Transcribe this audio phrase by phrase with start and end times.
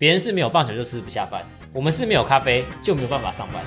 [0.00, 3.64] 别人是没有棒球就吃不下饭，我们是没有咖啡就没有办法上班。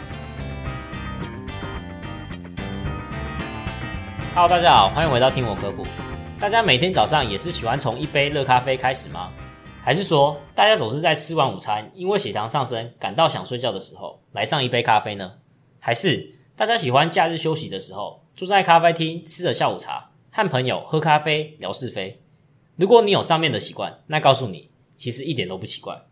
[4.33, 5.85] Hello，大家好，欢迎回到听我科普。
[6.39, 9.29] 大家每天早上也是喜欢从一杯热咖啡开始吗？
[9.83, 15.33] 还是说大家总是在吃完午餐，因为血糖上升，感到想睡觉的时候来上一杯咖啡呢？
[15.79, 22.21] 还是大家喜欢假日休息的时候，坐在咖啡厅吃着下午茶，和朋友喝咖啡聊是非？
[22.77, 26.03] 如果你有上面的习惯，那告诉你，其实一点都不奇怪。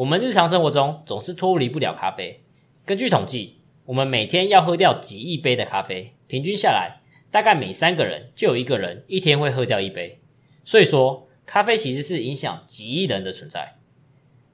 [0.00, 2.42] 我们日常生活中总是脱离不了咖啡。
[2.86, 10.18] 根据统计，我们每天要喝掉几亿杯的咖啡，平均下来，大概每三个人就有一个人一天会喝掉一杯。
[10.64, 13.76] 所以说，咖啡其实是影响几亿人的存在。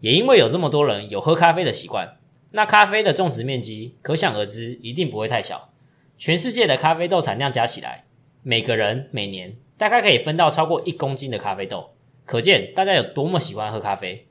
[0.00, 2.16] 也因为有这么多人有喝咖啡的习惯，
[2.50, 5.72] 那咖啡的种植面积可想而知，一定不会太小。
[6.18, 8.06] 全世界的咖啡豆产量加起来，
[8.42, 11.90] 每个人每年大概可以分到超过一公斤的咖啡豆，
[12.24, 14.25] 可见大家有多么喜欢喝咖啡。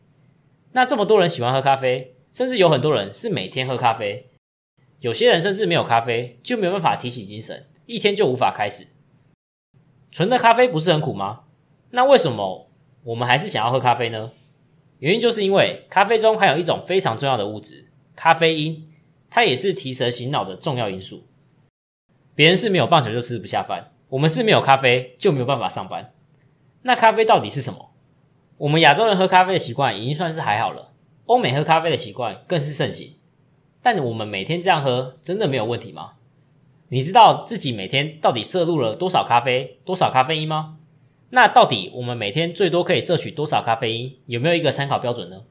[0.76, 4.30] 那这么多人喜欢喝咖啡，甚至有很多人是每天喝咖啡。
[5.00, 8.86] 有些人甚至没有咖啡就没有办法提起精神，一天就无法开始。
[10.12, 11.44] 纯的咖啡不是很苦吗？
[11.92, 12.70] 那为什么
[13.06, 14.34] 我们还是想要喝咖啡呢？
[15.00, 18.92] 原因就是因为咖啡中含有一种非常重要的物质——咖啡因，
[19.30, 21.24] 它也是提神醒脑的重要因素。
[22.36, 26.14] 别人是没有棒球就吃不下饭，我们是没有咖啡就没有办法上班。
[26.82, 27.95] 那咖啡到底是什么？
[28.58, 30.94] 我们亚洲人喝咖啡的习惯已经算是还好了，
[31.26, 33.16] 欧美喝咖啡的习惯更是盛行。
[33.82, 36.14] 但我们每天这样喝，真的没有问题吗？
[36.88, 40.78] 你知道自己每天到底摄入了多少咖啡、多少咖啡因吗？
[41.32, 44.16] 那到底我们每天最多可以摄取多少咖啡因？
[44.28, 45.42] 有没有一个参考标准呢？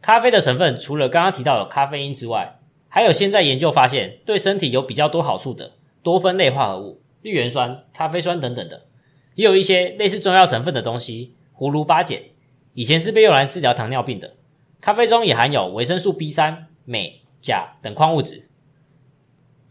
[0.00, 8.86] 咖啡的成分除了刚刚提到的咖啡因之外，还有现在研究发现对身体有比较多好处的多酚类化合物、绿原酸、咖啡酸等等的，
[9.34, 11.34] 也有一些类似中药成分的东西。
[11.58, 12.20] 葫芦巴碱
[12.74, 14.34] 以前是被用来治疗糖尿病的，
[14.80, 18.50] 咖啡中也含有维生素 B 三、镁、钾等矿物质。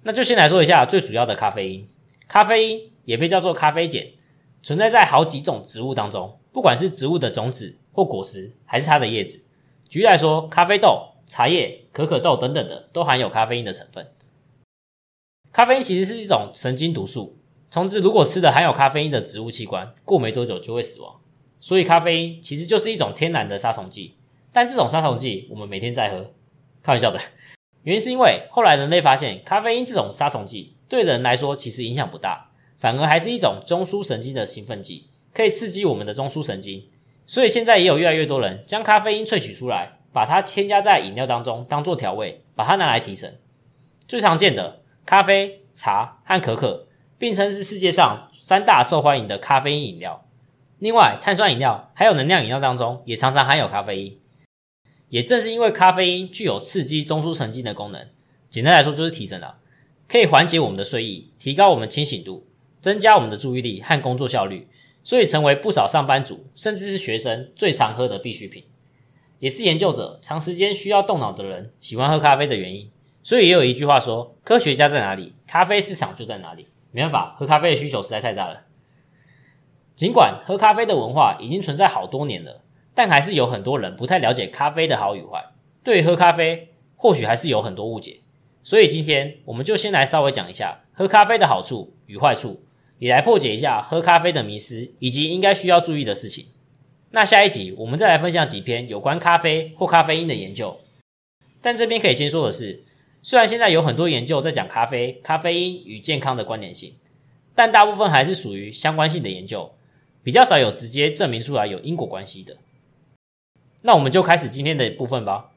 [0.01, 1.89] 那就先来说一下最主要的咖啡因。
[2.27, 4.07] 咖啡因也被叫做咖啡碱，
[4.63, 9.45] 存在在好几种植物当中，不管是植物的种子或果实，还是它的叶子。
[9.87, 14.11] 举例来说，咖啡豆、茶叶、可可豆等等的都含有咖啡因的成分。
[15.51, 17.37] 咖啡因其实是一种神经毒素，
[17.69, 21.21] 虫子如果吃的含有咖啡因的植物器官，过没多久就会死亡。
[21.65, 24.13] 所以，咖啡因其实就是一种天然的杀虫剂，
[24.53, 26.31] 但这种杀虫剂我们每天在喝，
[26.83, 27.19] 开玩笑的。
[27.81, 36.87] 原因是因为后来人类发现，咖啡因这种杀虫剂对人来说其实影响不大，反而还是一种中枢神经的兴奋剂，可以刺激我们的中枢神经。
[37.25, 43.39] 所以现在也有越来越多人将咖啡因萃取出来，把它添加在饮料当中，当做调味，把它拿来提神。
[44.07, 46.85] 最常见的咖啡、茶和可可，
[47.17, 50.24] 并称是世界上三大受欢迎的咖啡因饮料。
[50.79, 54.19] 另外，碳酸饮料还有能量饮料当中也常常含有咖啡因。
[55.09, 58.07] 也正是因为咖啡因具有刺激中枢神经的功能，
[58.49, 59.59] 简单来说就是提神了，
[60.09, 62.45] 可以缓解我们的睡意，提高我们清醒度，
[62.81, 64.67] 增加我们的注意力和工作效率，
[65.03, 68.65] 所以成为不少上班族甚至是学生最常喝的必需品，
[69.39, 72.91] 也是研究者长时间需要动脑的人喜欢喝咖啡的原因。
[73.23, 78.64] 所以也有一句话说：“科学家在哪里，咖啡市场就在哪里。”没办法，喝咖啡的需求实在太大了。
[79.95, 82.61] 尽管喝咖啡的文化已经存在好多年了，
[82.93, 85.45] 但还是有很多人不太了解咖啡的好与坏。
[85.83, 88.17] 对于喝咖啡，或许还是有很多误解。
[88.63, 92.63] 所以今天我们就先来稍微讲一下喝咖啡的好处与坏处，
[92.99, 96.47] 也来破解一下喝咖啡的迷思以及应该需要注意的事情。
[97.11, 100.77] 那下一集我们再来分享几篇有关咖啡或咖啡因的研究。
[101.61, 102.83] 但这边可以先说的是，
[103.21, 106.93] 虽然现在有很多研究在讲咖啡、咖啡因与健康的关联性，
[107.53, 109.71] 但大部分还是属于相关性的研究。
[110.25, 112.57] 比较少有直接证明出来有因果关系的，
[113.83, 115.51] 那我们就开始今天的部分吧。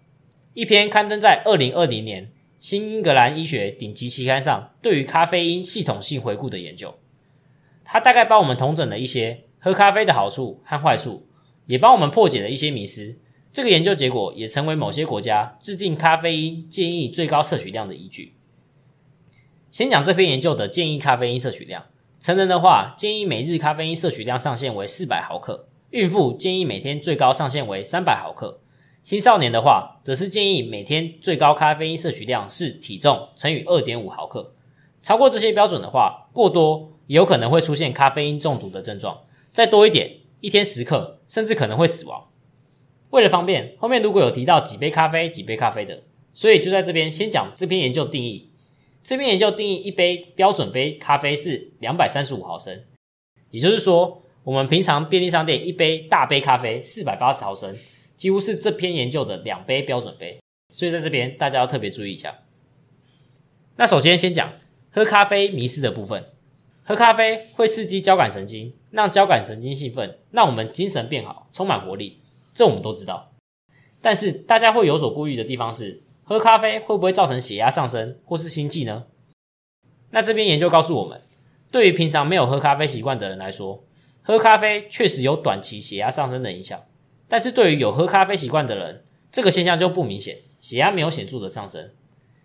[0.53, 2.27] 一篇刊登在二零二零年
[2.59, 6.99] 《新英格兰医学顶级期刊》上对于咖啡因系统性回顾的研究，
[7.83, 11.27] 它大概帮我们统整了一些喝咖啡的好处和坏处，
[11.65, 13.17] 也帮我们破解了一些迷思。
[13.51, 18.35] 这个研究结果也成为某些国家制定咖啡因建议最高摄取量的依据。
[19.71, 21.87] 先讲这篇研究的建议咖啡因摄取量。
[22.21, 28.59] 成人的话，建议每日咖啡因摄取量上限为四百毫克；孕妇建议每天最高上限为三百毫克；
[29.03, 34.53] 青少年的话，则是建议每天最高咖啡因摄取量是体重乘以二点五毫克。
[35.01, 42.25] 超过这些标准的话，过多有可能会出现咖啡因中毒的症状；再多一点，一天十克，甚至可能会死亡。
[43.11, 48.48] 为了方便，后面如果有提到几杯咖啡、几杯咖啡的，所以就在这边先讲这篇研究定义。
[49.09, 52.85] 这篇研究定义一杯标准杯咖啡是两百三十五毫升，
[53.51, 57.75] 也就是说，我们平常便利商店一杯大杯咖啡四百八十毫升，
[58.19, 60.39] 几乎是这篇研究的两杯标准杯，
[60.75, 62.41] 所以在这边大家要特别注意一下。
[63.77, 64.53] 那首先先讲
[64.91, 66.27] 喝咖啡迷失的部分，
[66.85, 72.21] 喝咖啡会刺激交感神经，让交感神经兴奋，让我们精神变好，充满活力，
[72.53, 73.33] 这我们都知道。
[74.03, 79.07] 但是大家会有所顾虑的地方是，喝咖啡会不会造成血压上升或是心悸呢？
[80.11, 81.23] 那这边研究告诉我们，
[81.71, 83.83] 对于平常没有喝咖啡习惯的人来说，
[84.21, 86.79] 喝咖啡确实有短期血压上升的影响。
[87.29, 89.03] 但是对于有喝咖啡习惯的人，
[89.33, 91.93] 这个现象就不明显，血压没有显著的上升。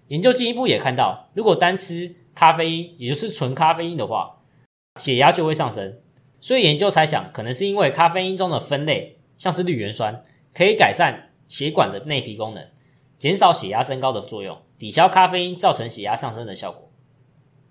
[0.08, 4.38] 研究进一步也看到，如果单吃咖啡因，也就是纯咖啡因的话，
[4.98, 6.00] 血压就会上升。
[6.40, 12.66] 所以研究猜想，可能是因为咖啡因中的酚类，像是绿原酸，可以改善血管的内皮功能，
[13.24, 16.92] 减少血压升高的作用，抵消咖啡因造成血压上升的效果。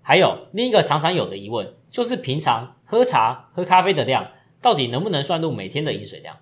[0.01, 4.31] 还有另一个常常有的疑问，就是平常喝茶、喝咖啡的量，
[4.63, 6.37] 到底能不能算入每天的饮水量？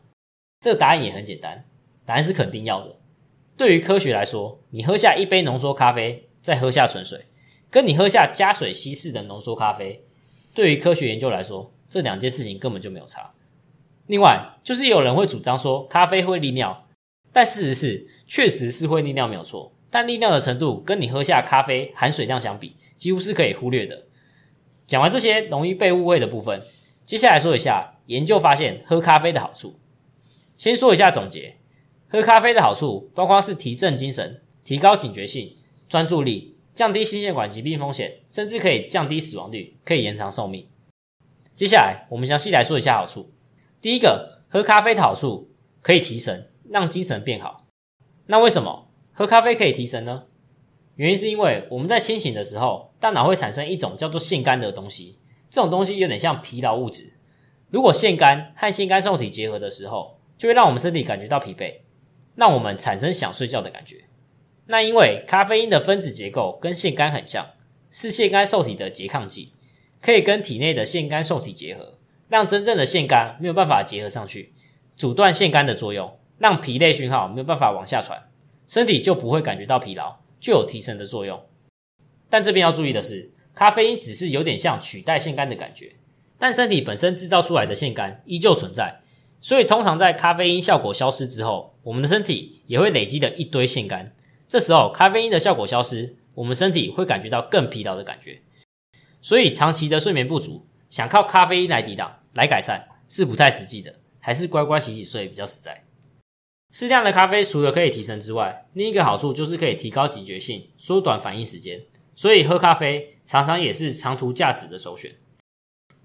[0.61, 1.65] 这个答案也很简单，
[2.05, 2.95] 答案是肯定要的。
[3.57, 7.25] 对于科学来说，你喝下一杯浓缩咖啡，再喝下纯水，
[7.69, 10.05] 跟你喝下加水稀释的浓缩咖啡，
[10.53, 13.33] 对于科学研究来说，这两件事情根本就没有差。
[14.07, 16.87] 另外，就是有人会主张说咖啡会利尿，
[17.33, 24.05] 但事实是，确实是会利尿没有错，但利尿的程度跟你喝下咖啡含水量相比，几乎是可以忽略的。
[24.87, 26.61] 讲完这些容易被误会的部分，
[27.03, 29.77] 接下来说一下研究发现喝咖啡的好处。
[30.55, 31.57] 先说一下总结，
[32.07, 35.57] 喝咖啡的好处包括是提振精神、提高警觉性、
[35.89, 40.65] 专注力、降低心血管疾病风险，甚至可以降低死亡率，可以延长寿命。
[41.53, 43.33] 接下来我们详细来说一下好处。
[43.81, 45.51] 第一个，喝咖啡的好处
[45.81, 47.60] 可以提神，让精神变好。
[48.31, 50.23] 那为什么喝咖啡可以提神呢？
[50.95, 55.17] 原因是因为我们在清醒的时候，大脑会产生一种叫做腺苷的东西，
[55.49, 57.17] 这种东西有点像疲劳物质。
[57.71, 61.81] 如果腺苷和腺苷受体结合的时候，就会让我们身体感觉到疲惫，
[62.35, 64.05] 让我们产生想睡觉的感觉。
[64.67, 67.45] 那因为咖啡因的分子结构跟腺苷很像，
[67.89, 69.51] 是腺苷受体的拮抗剂，
[70.01, 71.97] 可以跟体内的腺苷受体结合，
[72.29, 74.53] 让真正的腺苷没有办法结合上去，
[74.95, 78.19] 阻断腺苷的作用，让疲累讯号没有办法往下传，
[78.65, 81.45] 身体就不会感觉到疲劳，就有提神的作用。
[82.31, 85.91] 但这边要注意的是，咖啡因只是有点像取代腺苷的感觉，
[86.39, 89.01] 但身体本身制造出来的腺苷依旧存在。
[89.39, 94.11] 所以，通常在咖啡因效果消失之后，我们的身体也会累积了一堆腺苷。
[94.47, 98.41] 这时候，咖啡因的效果消失，我们身体会感觉到更疲劳的感觉。
[99.21, 105.83] 所以，长期的睡眠不足，想靠咖啡因来抵挡、来改善，是不太实际的，还是乖乖洗洗睡比较实在。
[106.71, 111.81] 适量的咖啡除了可以提神之外，另一个好处就是可以提高警觉性，缩短反应时间。
[112.15, 115.11] 所以，喝咖啡常常也是长途驾驶的首选。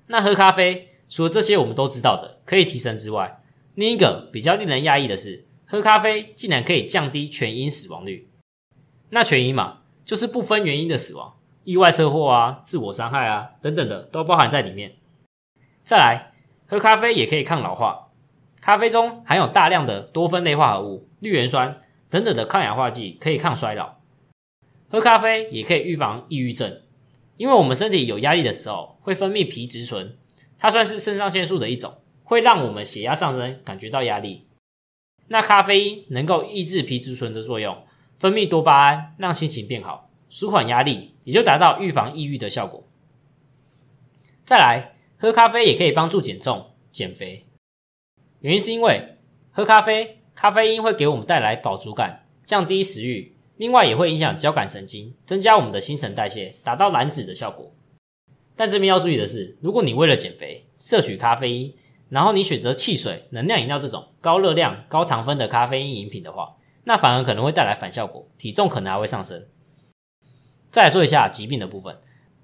[0.09, 0.91] 那喝咖啡？
[1.09, 3.41] 除了这些我们都知道的可以提神之外，
[3.75, 8.29] 另一个比较令人讶异的是，喝咖啡竟然可以降低全因死亡率。
[9.11, 14.97] 那全因嘛，就是不分原因的死亡，意外车祸啊、自我伤害啊等等的都包含在里面。
[15.85, 16.33] 再来，
[16.67, 18.06] 喝咖啡也可以抗老化，
[18.67, 21.81] 咖啡中含有大量的多酚类化合物、绿原酸
[22.11, 23.99] 等等的抗氧化剂，可以抗衰老。
[24.91, 26.83] 喝咖啡也可以预防抑郁症，
[27.37, 30.17] 因为我们身体有压力的时候会分泌皮质醇。
[30.59, 34.49] 它算是肾上腺素的一种，会让我们血压上升，感觉到压力。
[35.29, 37.85] 那咖啡因能够抑制皮质醇的作用，
[38.19, 42.83] 分泌多巴胺，让心情变好，舒缓压力，也就达到预防抑郁的效果。
[44.45, 47.45] 再来，喝咖啡也可以帮助减重、减肥。
[48.47, 49.17] 原因是因为
[49.51, 57.73] 喝咖啡，咖啡因会给我们带来饱足感，降低食欲，另外也会影响交感神经，增加我们的新陈代谢，达到燃脂的效果。
[58.55, 61.75] 但这边要注意的是，如果你为了减肥摄取咖啡因，
[62.09, 69.45] 然后你选择汽水、能量饮料这种高热量、高糖分的咖啡因饮品的话，那反而可能会带来反效果，体重可能还会上升。
[70.71, 71.99] 再来说一下疾病的部分，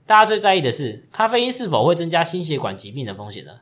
[0.04, 3.60] 大家最在意的是咖啡因是否会增加心血管疾病的风险呢？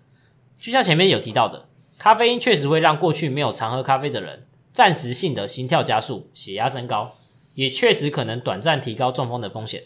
[0.59, 1.70] 就像前面有提到的，
[2.01, 7.13] 咖啡因确实会让过去没有常喝咖啡的人暂时性的心跳加速、血压升高，
[7.53, 9.83] 也确实可能短暂提高中风的风险。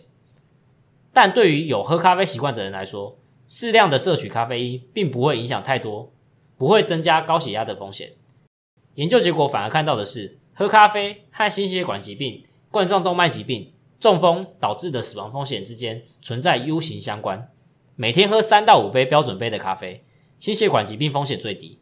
[1.12, 3.18] 但对于有喝咖啡习惯的人来说，
[3.48, 6.12] 适量的摄取咖啡因并不会影响太多，
[6.56, 8.12] 不会增加高血压的风险。
[8.94, 17.50] 研究结果反而看到的是，喝咖啡和心血管疾病、冠状动脉疾病、中风导致的死亡风险之间存在 U 型相关。
[17.96, 20.04] 每天喝三到五杯标准杯的咖啡，
[20.38, 21.80] 心血管疾病风险最低。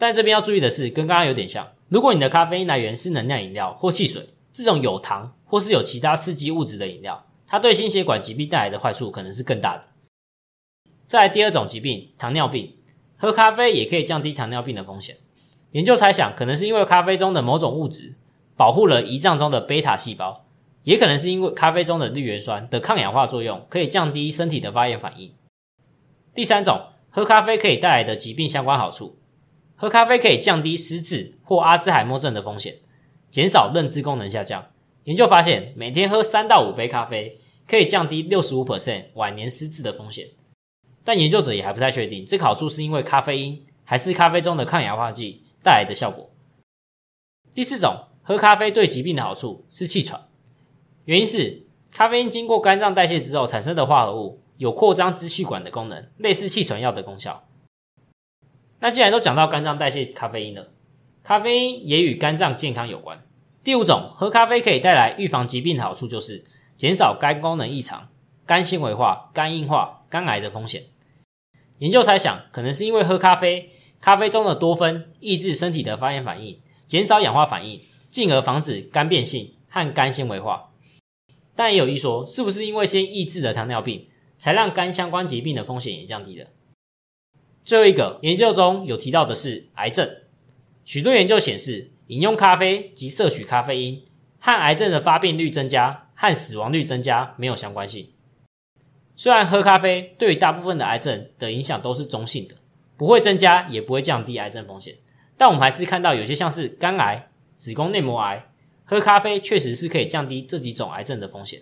[0.00, 7.26] 但这边要注意的是，跟刚刚有点像，如果你的咖啡因来源是能量饮料或汽水这种有糖或是有其他刺激物质的饮料。
[7.46, 9.84] 它对心血管疾病带来的坏处可能是更大的。
[11.06, 12.76] 再来第二种疾病，糖尿病，
[13.18, 15.16] 喝咖啡也可以降低糖尿病的风险。
[15.72, 18.16] 研究猜想，可能是因为咖啡中的某种物质
[18.56, 20.46] 保护了胰脏中的贝塔细胞，
[20.84, 25.34] 也可能是因为咖啡中的绿原酸的抗氧化作用可以降低身体的发炎反应。
[26.34, 29.16] 第三种，喝咖啡可以带来的疾病相关好处，
[29.80, 32.74] 喝咖啡可以降低失智或阿兹海默症的风险，
[33.30, 34.66] 减少认知功能下降。
[35.04, 40.26] 研究发现，每天喝三到五杯咖啡可以降低六十五 percent 晚年失智的风险。
[41.02, 46.28] 但研究者也还不太确定，这个好处是因为咖啡因还是咖啡中的抗氧化剂带来的效果。
[47.54, 50.20] 第四种，喝咖啡对疾病的好处是气喘，
[51.06, 57.46] 原因是咖啡因经过肝脏代谢之后产生的化合物有扩张支气管的功能，类似气喘药的功效。
[58.80, 60.68] 那既然都讲到肝脏代谢咖啡因了，
[61.22, 63.22] 咖啡因也与肝脏健康有关。
[63.62, 66.44] 第五种，喝咖啡可以带来预防疾病的好处就是
[66.74, 68.08] 减少肝功能异常、
[68.46, 70.82] 肝纤维化、肝硬化、肝癌的风险。
[71.78, 73.70] 研究猜想，可能是因为喝咖啡，
[74.00, 80.70] 咖啡中的多酚抑制身体的发炎反应，减少氧化反应，进而防止肝变性和肝纤维化。
[81.54, 84.08] 但也有一说，是不是因为先抑制了糖尿病，
[84.38, 86.46] 才让肝相关疾病的风险也降低了？
[87.64, 90.08] 最后一个研究中有提到的是癌症，
[90.84, 94.04] 许多研究显示，饮用咖啡及摄取咖啡因
[94.38, 98.08] 和癌症的发病率增加和死亡率增加没有相关性。
[99.14, 102.54] 虽然喝咖啡对于大部分的癌症的影响都是中性的，
[102.96, 104.94] 不会增加也不会降低癌症风险，
[105.36, 108.50] 但我们还是看到有些像是肝癌、子宫内膜癌，
[108.84, 111.60] 喝咖啡确实是可以降低这几种癌症的风险。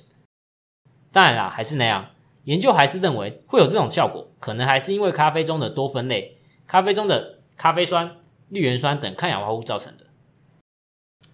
[1.11, 2.11] 当然啦，还是那样，
[2.49, 8.17] 研究还是认为会有这种效果，可能还是因为咖啡中的多酚类、咖啡中的咖啡酸、
[8.49, 10.07] 绿原酸等抗氧化物造成的。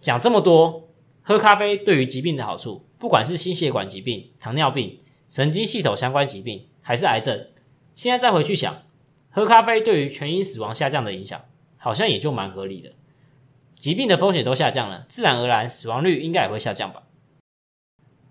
[0.00, 0.88] 讲这么多，
[1.22, 4.98] 喝咖啡对于疾病的好处，不管是心血管疾病、糖尿病。
[5.28, 7.46] 神经系统相关疾病还是癌症，
[7.94, 8.82] 现在再回去想，
[9.30, 11.40] 喝咖啡对于全因死亡下降的影响，
[11.76, 12.90] 好像也就蛮合理的。
[13.76, 17.04] 疾病的风险都下降了，自然而然死亡率应该也会下降吧？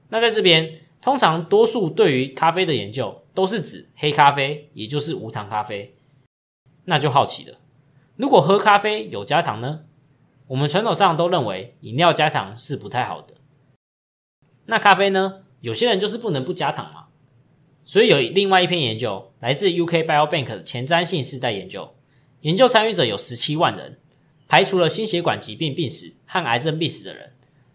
[0.10, 5.93] 那在这边，通常多数对于咖啡的研究都是指黑咖啡，也就是无糖咖啡。
[6.86, 7.57] 那就好奇了，
[8.15, 9.81] 如果喝咖啡有加糖呢？
[10.48, 13.36] 我们传统上都认为饮料加糖是不太好的。
[14.67, 15.43] 那咖啡呢？
[15.60, 17.07] 有些人就是不能不加糖嘛，
[17.83, 21.93] 所以有另外一篇研究来自 UK Biobank 的前瞻性世代研究，
[22.41, 24.00] 研究参与者有十七万人，
[24.48, 27.33] 排除了心血管疾病病史和癌症病史的人，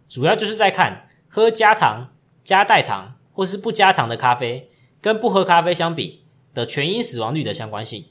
[0.09, 4.69] 主要就是在看喝加糖、加代糖或是不加糖的咖啡
[5.01, 8.07] 跟不喝咖啡相比的全因死亡率的相关性。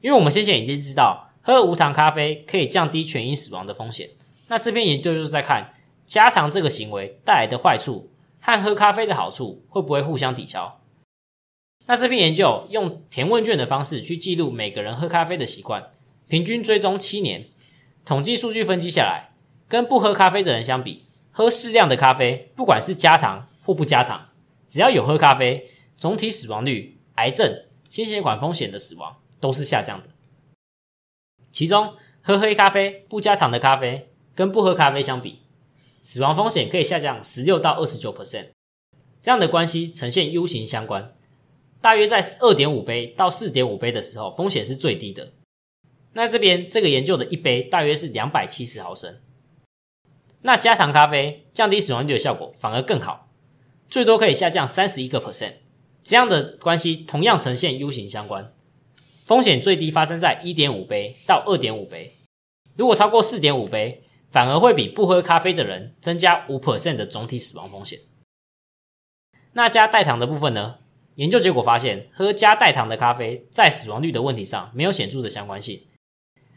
[0.00, 4.10] 因为我们先前已经知道喝无糖咖啡可以降低全因死亡的风险，
[4.46, 8.12] 那这篇研究就是在看加糖这个行为带来的坏处。
[8.38, 10.80] 和喝咖啡的好处会不会互相抵消？
[11.86, 15.90] 那这篇研究用填问卷的方式去记录每个人喝咖啡的习惯，
[16.28, 17.48] 平均追踪七年，
[18.04, 19.32] 统计数据分析下来，
[19.66, 24.28] 跟不喝咖啡的人相比，喝适量的咖啡，不管是加糖或不加糖，
[24.68, 30.10] 只要有喝咖啡，总体死亡率、癌症、心血管风险的死亡都是下降的。
[31.50, 35.42] 其中，喝黑咖啡不加糖的咖啡，跟不喝咖啡相比。
[36.00, 38.50] 死亡风险可以下降十六到二十九 percent，
[39.20, 41.16] 这样的关系呈现 U 型相关，
[41.80, 45.32] 大约在二点五杯到四点五杯的时候，风险是最低的。
[46.12, 49.20] 那这边这个研究的一杯大约是两百七十毫升，
[50.42, 53.25] 那加糖咖啡降低死亡率的效果反而更好，
[53.96, 55.54] 最多可以下降三十一个 percent，
[56.02, 58.52] 这样的关系同样呈现 U 型相关，
[59.24, 62.14] 风险最低发生在一点五杯到二点五杯，
[62.76, 64.02] 如果超过四点五杯。
[64.28, 68.00] 反而会比不喝咖啡的人增加五 percent 的总体死亡风险。
[69.54, 70.76] 那加代糖的部分呢？
[71.14, 75.80] 研究结果发现，喝加代糖的咖啡在死亡率的问题上没有显著的相关性。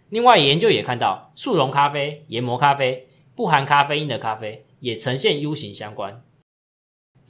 [0.10, 6.22] 另外，研究也看到速溶咖啡、研磨咖啡、不含咖啡因的咖啡也呈现 U 型相关。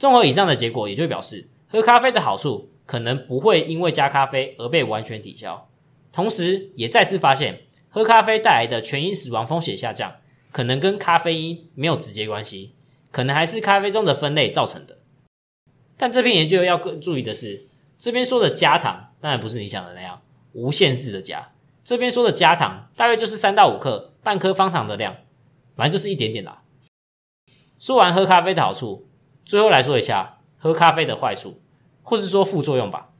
[0.00, 5.68] 综合以上的结果，也就表示喝咖啡的好处可能不会因为加咖啡而被完全抵消。
[6.10, 10.14] 同时，也再次发现喝咖啡带来的全因死亡风险下降。
[10.52, 12.72] 可能跟咖啡因没有直接关系，
[13.12, 14.96] 可能还是咖啡中的分类造成的。
[15.98, 17.66] 但这篇研究要更注意的是，
[17.98, 20.22] 这边说的加糖当然不是你想的那样
[20.54, 21.52] 无限制的加。
[21.84, 25.18] 这边说的加糖大约就是三到五克半颗方糖的量，
[25.76, 26.62] 反正就是一点点啦。
[27.78, 29.09] 说完喝咖啡的好处，
[29.50, 31.60] 最后来说一下喝咖啡的坏处，
[32.04, 33.10] 或是说副作用吧。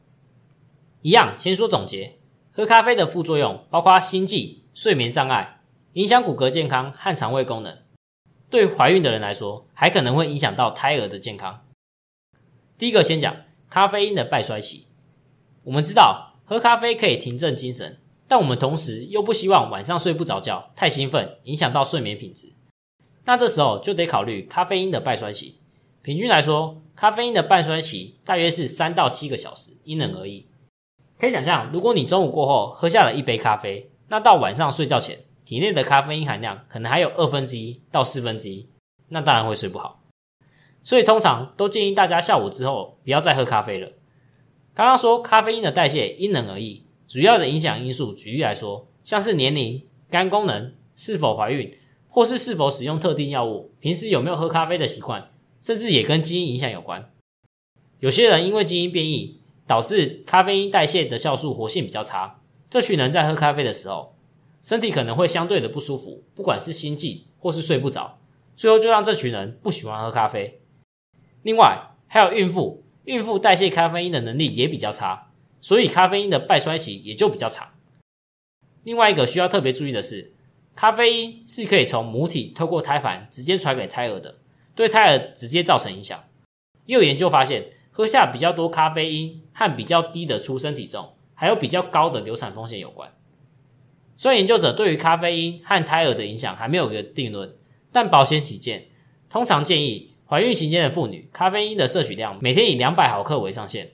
[1.02, 2.20] 一样，先说总结：
[2.52, 5.60] 喝咖啡的副作用包括心悸、睡眠障碍。
[5.94, 7.78] 影响骨骼健康和肠胃功能，
[8.49, 11.66] 对怀孕的人来说，还可能会影响到胎儿的健康。
[12.78, 13.34] 第一个先讲
[13.68, 14.87] 咖啡因的败衰期。
[15.64, 22.52] 我们知道喝咖啡可以提振精神，但我们同时又不希望晚上睡不着觉、太兴奋，影响到睡眠品质。
[23.25, 25.56] 那这时候就得考虑咖啡因的败衰期。
[26.02, 30.47] 平均来说，咖啡因的半衰期大约是三到七个小时，因人而异。
[31.19, 38.66] 可以想象，如果你中午过后喝下了一杯咖啡，那到晚上睡觉前，体内的咖啡因含量可能还有二分之一到四分之一，
[39.09, 40.02] 那当然会睡不好。
[40.83, 43.92] 所以通常都建议大家下午之后不要再喝咖啡了。
[44.73, 51.76] 刚刚说咖啡因的代谢因人而异，主要的影响因素，举例来说，像是年龄、肝功能、是否怀孕，
[52.09, 55.29] 或是是否使用特定药物，平时有没有喝咖啡的习惯，
[55.61, 57.12] 甚至也跟基因影响有关。
[57.99, 64.17] 有些人因为基因变异，导致咖啡因代谢的酵素活性比较差，这群人在喝咖啡的时候，
[64.62, 68.19] 身体可能会相对的不舒服，不管是心悸或是睡不着，
[68.57, 70.61] 最后就让这群人不喜欢喝咖啡。
[71.43, 72.83] 另外，还有孕妇。
[73.05, 77.73] 孕妇代谢咖啡因的能力也比较差，所以咖啡因的败衰期也就比较长。
[78.85, 80.35] 另外一个需要特别注意的是，
[80.76, 84.37] 咖啡因是可以从母体透过胎盘直接传给胎儿的，
[84.80, 86.18] 对胎儿直接造成影响。
[86.87, 93.12] 也有研究发现，喝下比较多咖啡因和比较低的出生体重，还有比较高的流产风险有关。
[94.16, 97.54] 虽然研究者对于咖啡因和胎儿的影响还没有一个定论，
[97.92, 98.87] 但保险起见，
[99.28, 100.08] 通常建议。
[100.25, 103.90] 怀孕期间的妇女，咖啡因的摄取量每天以两百毫克为上限。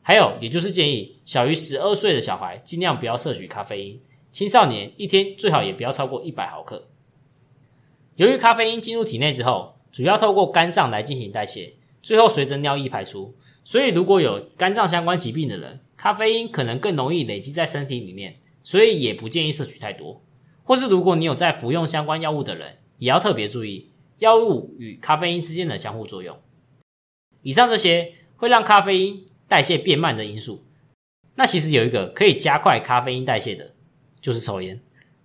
[0.00, 4.00] 还有，也就是建议小于十二岁的小孩尽量不要摄取咖啡因。
[4.32, 6.88] 青少年一天最好也不要超过一百毫克。
[8.14, 11.72] 由于咖啡因进入体内之后，主要透过肝脏来进行代谢，
[12.02, 13.34] 最后随着尿液排出。
[13.64, 20.22] 所以，如果有肝脏相关疾病的人，咖啡因可能更容易累积在身体里面，所以也不建议摄取太多。
[20.64, 23.90] 或是如果你有在服用相关药物的人，也要特别注意。
[24.18, 26.38] 药物与咖啡因之间的相互作用，
[27.40, 30.66] 以上这些会让咖啡因代谢变慢的因素，
[31.36, 33.72] 那其实有一个可以加快咖啡因代谢的，
[34.20, 34.78] 就是抽烟。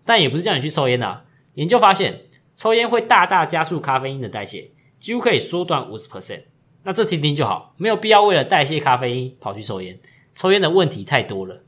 [0.06, 1.26] 但也不是叫你去抽烟啊。
[1.56, 2.22] 研究发现，
[2.62, 6.44] 抽烟会大大加速咖啡因的代谢，几乎可以缩短五十 percent。
[6.84, 10.00] 那这听听就好，没有必要为了代谢咖啡因跑去抽烟。
[10.36, 11.64] 抽烟的问题太多了。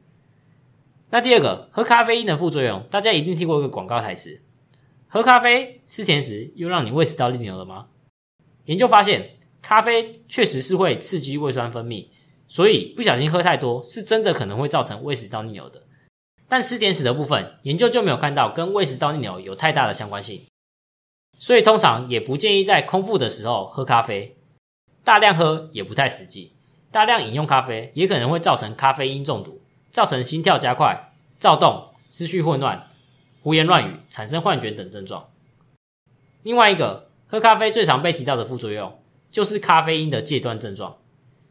[1.09, 4.43] 那第二个，喝咖啡因的副作用，大家一定听过一个广告台词。
[5.07, 7.87] 喝咖啡吃甜食，又让你胃食道逆流了吗？
[8.65, 12.09] 研究发现，咖啡确实是会刺激胃酸分泌，
[12.47, 15.81] 所以不小心喝太多，是真的可能会造成胃食道逆流的。
[16.47, 20.45] 但吃甜食的部分，研究就没有看到跟胃食道逆流有太大的相关性，
[21.37, 24.35] 所以通常也不建议在空腹的时候喝咖啡，
[25.03, 26.53] 大量喝也不太实际。
[26.91, 29.59] 大量饮用咖啡也可能会造成咖啡因中毒，
[29.91, 32.87] 造成心跳加快、躁动、思绪混乱。
[33.41, 35.27] 胡言乱语、产生幻觉等症状。
[36.43, 38.97] 另外一个，喝咖啡最常被提到的副作用
[39.29, 40.95] 就是咖啡因的戒断症状。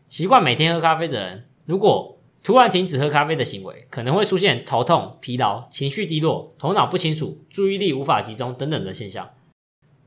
[0.09, 9.29] 习惯每天喝咖啡的人，如果突然停止喝咖啡的行为，可能会出现头痛、疲劳、情绪低落、头脑不清楚、注意力无法集中等等的现象。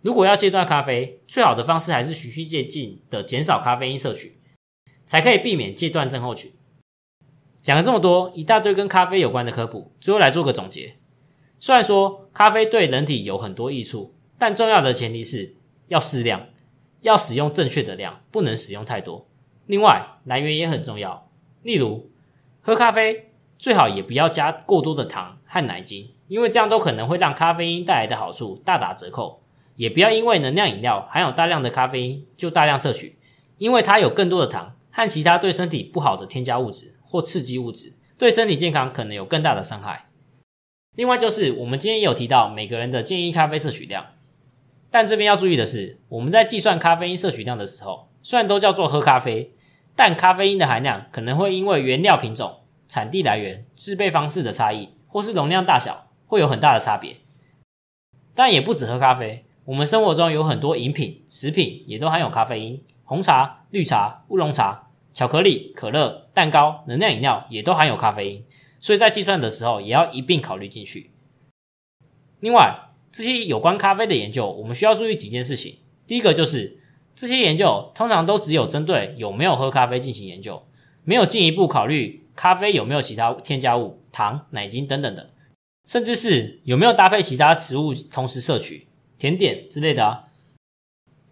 [0.06, 4.34] 如果要戒断咖啡，最好的方式还是循序渐进的减少咖啡因摄取，
[5.04, 6.52] 才可以避免戒断症候群。
[7.64, 10.98] 讲了这么多，一大堆跟咖啡有关的科普，最后来做个总结。
[11.60, 15.56] 虽然说咖啡对人体有很多益处，但重要的前提是
[15.88, 16.50] 要适量，
[17.02, 19.28] 要使用正确的量，不能使用太多。
[19.66, 21.32] 另外，来源也很重要，
[21.64, 22.12] 例如
[22.62, 29.42] 喝咖啡最好也不要加过多的糖和奶精，因为这样都可能会让咖啡因带来的好处大打折扣。
[29.76, 33.18] 也不要因为能量饮料含有大量的咖啡因就大量摄取，
[33.58, 40.10] 因为它有更多的糖和其他对身体不好的添加物质或刺激物质，对身体健康可能有更大的伤害。
[40.96, 44.06] 另外就是，我们今天也有提到每个人的建议咖啡摄取量，
[44.90, 49.54] 但这边要注意的是，我们在计算咖啡因摄取量的时候，虽然都叫做喝咖啡，
[49.94, 57.18] 但咖啡因的含量可能会因为原料品种、产地来源、制备方式的差异，或是容量大小，会有很大的差别。
[58.34, 68.44] 但也不止喝咖啡，我们生活中有很多饮品、食品也都含有咖啡因，红茶、绿茶、乌龙茶、巧克力、可乐、蛋糕、能量饮料也都含有咖啡因。
[68.80, 71.10] 所以在计算的时候，也要一并考虑进去。
[72.42, 72.76] 另外，
[73.12, 75.80] 这些有关咖啡的研究，我们需要注意几件事情。
[76.06, 76.78] 第一个就是，
[77.16, 80.62] 这些研究通常都只有针对有没有喝咖啡进行研究，
[81.04, 85.32] 没有进一步考虑咖啡有没有其他添加物、糖、奶精等等的，
[85.88, 88.86] 甚至是有没有搭配其他食物同时摄取、
[89.18, 90.26] 甜点之类的。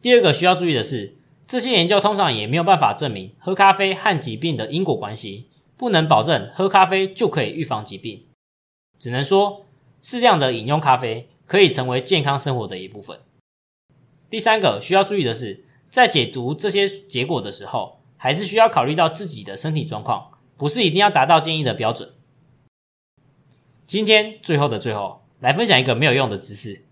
[0.02, 1.16] 第二个需要注意的是，
[1.48, 5.50] 这些研究通常也没有办法证明喝咖啡和疾病的因果关系。
[5.76, 8.26] 不能保证喝咖啡就可以预防疾病，
[8.98, 9.66] 只能说
[10.02, 13.20] 适量的饮用咖啡可以成为健康生活的一部分。
[14.30, 22.14] 第三个需要注意的是，在解读这些结果的时候，还是需要考虑到自己的身体状况，不是一定要达到建议的标准。
[23.86, 26.86] 今天最后的最后，来分享一个没有用的知识。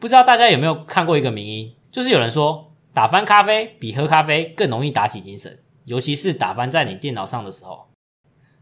[0.00, 7.86] 不知道大家有没有看过一个名音，就是有人说打翻咖啡比喝咖啡更容易打起精神，尤其是打翻在你电脑上的时候。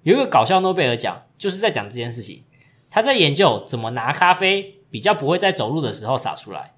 [0.02, 2.44] 有一个搞笑诺贝尔奖，就是在讲这件事情。
[2.90, 6.74] 他在研究怎么拿咖啡比较不会在走路的时候洒出来。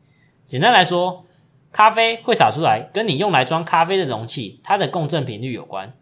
[0.46, 1.24] 简单来说，
[1.72, 5.94] 咖啡会洒出来，跟你用来装咖啡的容器它的共振频率有关。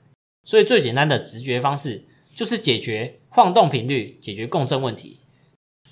[0.43, 5.21] 所以最简单的直觉方式就是解决晃动频率，解决共振问题。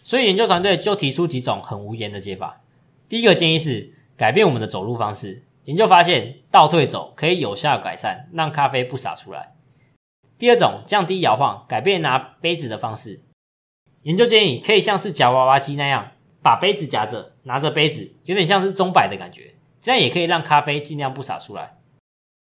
[0.06, 2.60] 所以研究团队就提出几种很无言的解法。
[3.08, 5.42] 第一个建议是改变我们的走路方式。
[5.64, 9.56] 研究发现，倒退走可以有效改善，让咖啡不洒出来。
[10.38, 13.24] 第二种，降低摇晃，改变拿杯子的方式。
[14.02, 21.78] 研究建议可以像是夹娃娃机那样，把杯子夹着，拿着杯子，有点像是钟摆的感觉，这样也可以让咖啡尽量不洒出来。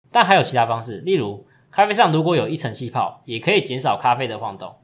[0.10, 4.78] 但还有其他方式，例如咖啡上如果有一层气泡，也可以减少咖啡的晃动。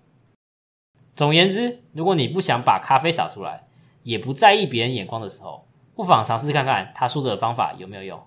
[1.17, 3.63] 总言之，如果你不想把咖啡洒出来，
[4.03, 8.21] 也不在意别人眼光的时候，不妨尝试看看他说的方法有没有用。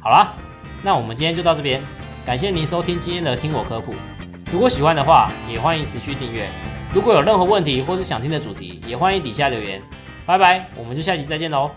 [0.00, 0.34] 好啦，
[0.82, 1.82] 那我们今天就到这边，
[2.24, 3.92] 感谢您收听今天的听我科普。
[4.50, 6.50] 如果喜欢的话，也欢迎持续订阅。
[6.94, 9.82] 如果有任何问题或是想听的主题，也欢迎底下留言。
[10.24, 11.70] 拜拜，我们就下期再见喽。